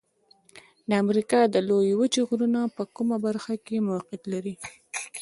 د 0.89 0.91
امریکا 1.03 1.39
د 1.53 1.55
لویې 1.69 1.93
وچې 1.99 2.21
غرونه 2.29 2.61
په 2.75 2.83
کومه 2.95 3.17
برخه 3.25 3.53
کې 3.65 3.85
موقعیت 3.89 4.23
لري؟ 4.33 4.55